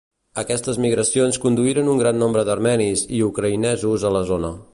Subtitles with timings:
[0.43, 4.55] Aquestes migracions conduïren un gran nombre d'armenis i ucraïnesos a la zona.